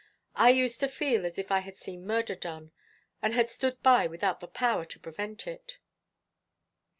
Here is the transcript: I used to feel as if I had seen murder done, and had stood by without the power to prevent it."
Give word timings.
I 0.35 0.49
used 0.49 0.79
to 0.79 0.87
feel 0.87 1.27
as 1.27 1.37
if 1.37 1.51
I 1.51 1.59
had 1.59 1.77
seen 1.77 2.07
murder 2.07 2.33
done, 2.33 2.71
and 3.21 3.35
had 3.35 3.51
stood 3.51 3.83
by 3.83 4.07
without 4.07 4.39
the 4.39 4.47
power 4.47 4.83
to 4.83 4.99
prevent 4.99 5.45
it." 5.45 5.77